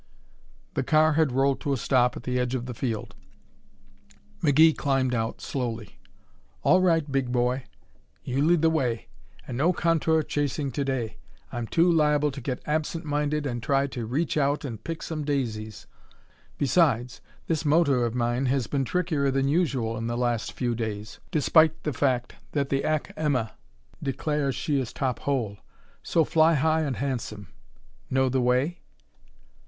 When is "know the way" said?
28.09-28.79